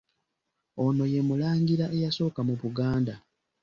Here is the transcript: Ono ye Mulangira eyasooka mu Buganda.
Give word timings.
Ono 0.85 1.03
ye 1.13 1.21
Mulangira 1.27 1.85
eyasooka 1.95 2.39
mu 2.47 2.55
Buganda. 2.61 3.15